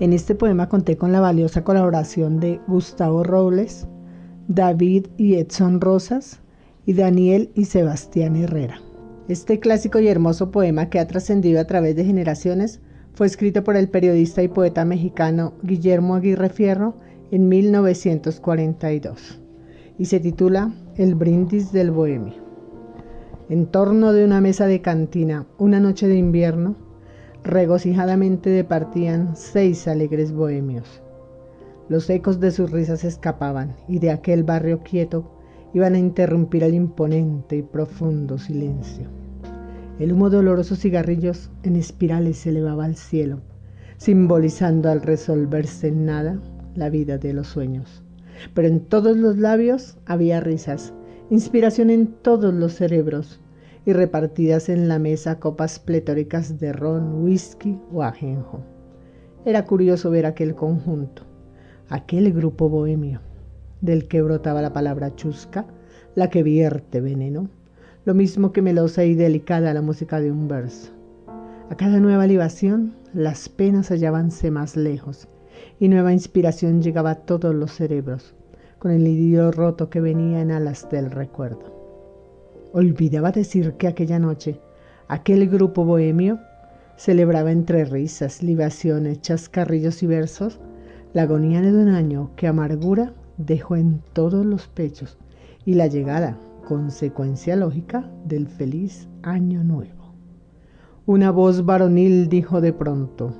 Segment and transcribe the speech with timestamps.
[0.00, 3.86] En este poema conté con la valiosa colaboración de Gustavo Robles,
[4.48, 6.40] David y Edson Rosas
[6.84, 8.80] y Daniel y Sebastián Herrera.
[9.28, 12.80] Este clásico y hermoso poema que ha trascendido a través de generaciones
[13.14, 16.96] fue escrito por el periodista y poeta mexicano Guillermo Aguirre Fierro
[17.30, 19.40] en 1942
[19.96, 22.34] y se titula El brindis del bohemio.
[23.48, 26.74] En torno de una mesa de cantina, una noche de invierno,
[27.44, 31.02] regocijadamente departían seis alegres bohemios.
[31.90, 35.30] Los ecos de sus risas escapaban y de aquel barrio quieto
[35.74, 39.08] iban a interrumpir el imponente y profundo silencio.
[39.98, 43.42] El humo de olorosos cigarrillos en espirales se elevaba al cielo,
[43.98, 46.40] simbolizando al resolverse en nada
[46.74, 48.02] la vida de los sueños.
[48.54, 50.94] Pero en todos los labios había risas,
[51.28, 53.40] inspiración en todos los cerebros
[53.86, 58.60] y repartidas en la mesa copas pletóricas de ron, whisky o ajenjo.
[59.44, 61.22] Era curioso ver aquel conjunto,
[61.88, 63.20] aquel grupo bohemio,
[63.80, 65.66] del que brotaba la palabra chusca,
[66.14, 67.50] la que vierte veneno,
[68.04, 70.92] lo mismo que melosa y delicada la música de un verso.
[71.70, 75.28] A cada nueva libación, las penas hallábanse más lejos
[75.78, 78.34] y nueva inspiración llegaba a todos los cerebros,
[78.78, 81.83] con el idilio roto que venía en alas del recuerdo.
[82.76, 84.60] Olvidaba decir que aquella noche
[85.06, 86.40] aquel grupo bohemio
[86.96, 90.58] celebraba entre risas, libaciones, chascarrillos y versos
[91.12, 95.18] la agonía de un año que amargura dejó en todos los pechos
[95.64, 100.12] y la llegada, consecuencia lógica, del feliz año nuevo.
[101.06, 103.36] Una voz varonil dijo de pronto,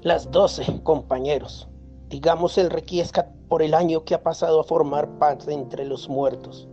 [0.00, 1.68] Las doce, compañeros,
[2.08, 6.70] digamos el requiescat por el año que ha pasado a formar parte entre los muertos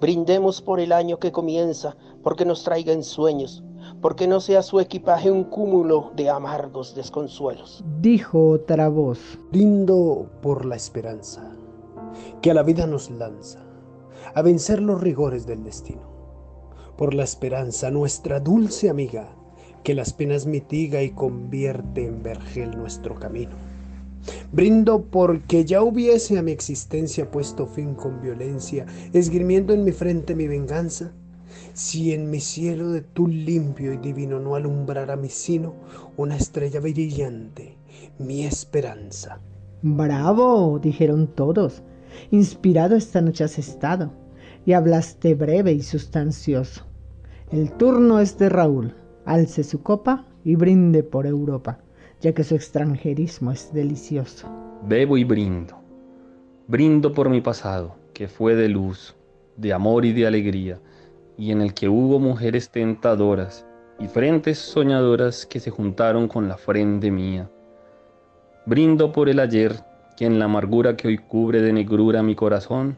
[0.00, 3.62] Brindemos por el año que comienza, porque nos traiga en sueños,
[4.00, 7.84] porque no sea su equipaje un cúmulo de amargos desconsuelos.
[8.00, 9.18] Dijo otra voz.
[9.50, 11.54] Brindo por la esperanza,
[12.42, 13.60] que a la vida nos lanza,
[14.34, 16.02] a vencer los rigores del destino.
[16.96, 19.34] Por la esperanza, nuestra dulce amiga,
[19.82, 23.73] que las penas mitiga y convierte en vergel nuestro camino.
[24.54, 30.36] Brindo porque ya hubiese a mi existencia puesto fin con violencia, esgrimiendo en mi frente
[30.36, 31.10] mi venganza.
[31.72, 35.74] Si en mi cielo de tu limpio y divino no alumbrara mi sino
[36.16, 37.76] una estrella brillante,
[38.20, 39.40] mi esperanza.
[39.82, 41.82] Bravo, dijeron todos.
[42.30, 44.12] Inspirado esta noche has estado
[44.64, 46.84] y hablaste breve y sustancioso.
[47.50, 48.94] El turno es de Raúl.
[49.24, 51.80] Alce su copa y brinde por Europa
[52.24, 54.48] ya que su extranjerismo es delicioso.
[54.88, 55.76] Bebo y brindo.
[56.68, 59.14] Brindo por mi pasado, que fue de luz,
[59.58, 60.80] de amor y de alegría,
[61.36, 63.66] y en el que hubo mujeres tentadoras
[64.00, 67.50] y frentes soñadoras que se juntaron con la frente mía.
[68.64, 69.84] Brindo por el ayer,
[70.16, 72.96] que en la amargura que hoy cubre de negrura mi corazón,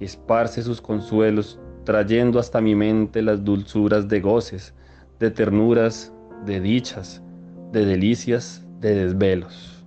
[0.00, 4.74] esparce sus consuelos, trayendo hasta mi mente las dulzuras de goces,
[5.18, 6.12] de ternuras,
[6.44, 7.22] de dichas,
[7.72, 9.84] de delicias, de desvelos.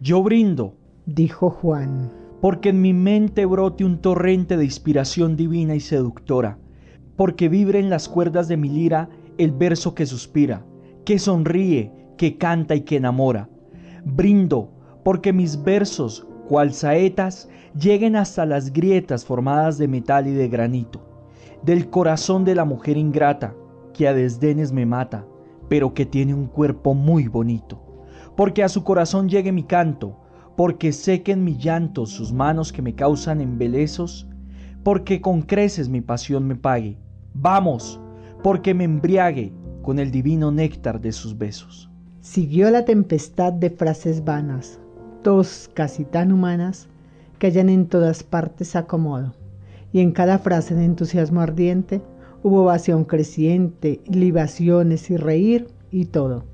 [0.00, 0.76] Yo brindo,
[1.06, 6.58] dijo Juan, porque en mi mente brote un torrente de inspiración divina y seductora,
[7.16, 10.64] porque vibre en las cuerdas de mi lira el verso que suspira,
[11.04, 13.48] que sonríe, que canta y que enamora.
[14.04, 14.72] Brindo
[15.02, 21.00] porque mis versos, cual saetas, lleguen hasta las grietas formadas de metal y de granito,
[21.62, 23.54] del corazón de la mujer ingrata,
[23.94, 25.26] que a desdenes me mata,
[25.68, 27.87] pero que tiene un cuerpo muy bonito
[28.38, 30.16] porque a su corazón llegue mi canto,
[30.56, 34.28] porque sequen mi llanto sus manos que me causan embelezos,
[34.84, 36.96] porque con creces mi pasión me pague.
[37.34, 38.00] Vamos,
[38.44, 41.90] porque me embriague con el divino néctar de sus besos.
[42.20, 44.78] Siguió la tempestad de frases vanas,
[45.24, 46.86] toscas y tan humanas,
[47.40, 49.34] que hallan en todas partes acomodo,
[49.92, 52.02] y en cada frase de entusiasmo ardiente
[52.44, 56.44] hubo ovación creciente, libaciones y reír y todo.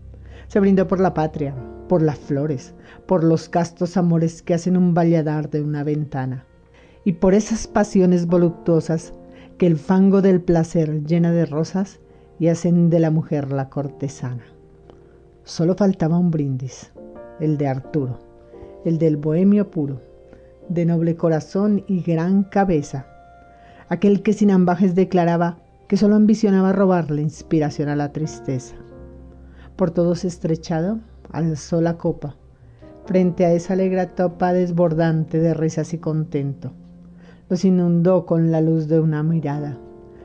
[0.49, 1.55] Se brindó por la patria,
[1.89, 2.75] por las flores,
[3.07, 6.47] por los castos amores que hacen un valladar de una ventana,
[7.05, 9.13] y por esas pasiones voluptuosas
[9.59, 12.01] que el fango del placer llena de rosas
[12.39, 14.45] y hacen de la mujer la cortesana.
[15.45, 16.91] Solo faltaba un brindis,
[17.41, 18.19] el de Arturo,
[18.85, 20.01] el del bohemio puro,
[20.69, 23.07] de noble corazón y gran cabeza,
[23.89, 25.59] aquel que sin ambajes declaraba
[25.89, 28.75] que solo ambicionaba robarle inspiración a la tristeza.
[29.77, 31.01] Por todos estrechado,
[31.35, 32.37] alzó la copa
[33.07, 36.73] frente a esa alegre topa desbordante de risas y contento.
[37.49, 39.79] Los inundó con la luz de una mirada,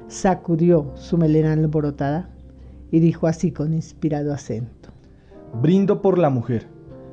[0.08, 2.30] sacudió su melena alborotada
[2.92, 4.90] y dijo así con inspirado acento.
[5.62, 6.68] Brindo por la mujer,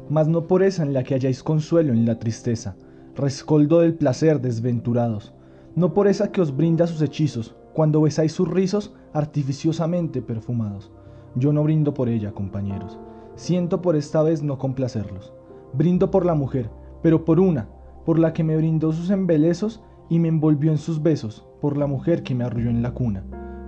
[0.08, 2.76] mas no por esa en la que halláis consuelo en la tristeza,
[3.16, 5.34] rescoldo del placer desventurados,
[5.74, 10.92] no por esa que os brinda sus hechizos, cuando besáis sus rizos artificiosamente perfumados.
[11.34, 12.98] Yo no brindo por ella, compañeros.
[13.36, 15.32] Siento por esta vez no complacerlos.
[15.74, 16.70] Brindo por la mujer,
[17.02, 17.68] pero por una,
[18.06, 21.86] por la que me brindó sus embelezos y me envolvió en sus besos, por la
[21.86, 23.24] mujer que me arrulló en la cuna,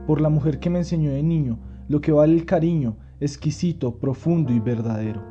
[0.07, 4.53] por la mujer que me enseñó de niño lo que vale el cariño, exquisito, profundo
[4.53, 5.23] y verdadero,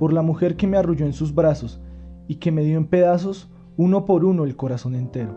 [0.00, 1.80] por la mujer que me arrulló en sus brazos
[2.26, 5.36] y que me dio en pedazos uno por uno el corazón entero.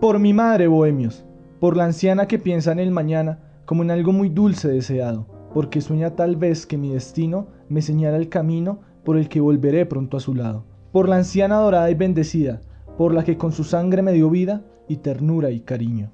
[0.00, 1.24] Por mi madre, bohemios,
[1.58, 5.80] por la anciana que piensa en el mañana como en algo muy dulce deseado, porque
[5.80, 10.16] sueña tal vez que mi destino me señala el camino por el que volveré pronto
[10.16, 10.64] a su lado.
[10.92, 12.60] Por la anciana dorada y bendecida,
[12.96, 16.10] por la que con su sangre me dio vida y ternura y cariño,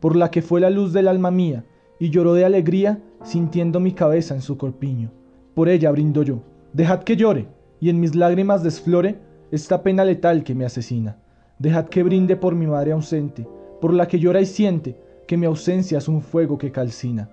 [0.00, 1.64] por la que fue la luz del alma mía
[1.98, 5.10] y lloró de alegría sintiendo mi cabeza en su corpiño.
[5.54, 6.42] Por ella brindo yo.
[6.72, 7.48] Dejad que llore
[7.80, 9.18] y en mis lágrimas desflore
[9.50, 11.18] esta pena letal que me asesina.
[11.58, 13.46] Dejad que brinde por mi madre ausente,
[13.80, 14.96] por la que llora y siente
[15.26, 17.28] que mi ausencia es un fuego que calcina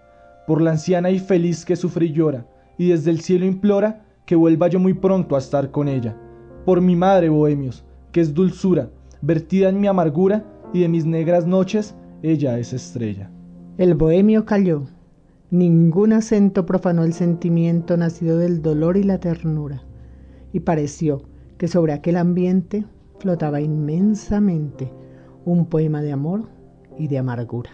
[0.48, 2.48] por la anciana y feliz que sufre y llora,
[2.78, 6.18] y desde el cielo implora que vuelva yo muy pronto a estar con ella.
[6.66, 8.90] Por mi madre, bohemios, que es dulzura,
[9.22, 13.30] vertida en mi amargura, y de mis negras noches ella es estrella.
[13.78, 14.84] El bohemio calló.
[15.52, 19.84] Ningún acento profanó el sentimiento nacido del dolor y la ternura,
[20.54, 21.24] y pareció
[21.58, 22.86] que sobre aquel ambiente
[23.20, 24.92] flotaba inmensamente
[25.46, 26.44] un poema de amor
[26.98, 27.72] y de amargura.